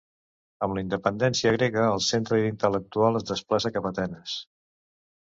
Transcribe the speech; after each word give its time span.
Amb 0.67 0.77
la 0.77 0.83
independència 0.85 1.51
grega, 1.55 1.83
el 1.97 2.01
centre 2.05 2.39
intel·lectual 2.45 3.21
es 3.21 3.29
desplaça 3.33 3.73
cap 3.77 3.89
a 3.89 3.93
Atenes. 3.97 4.35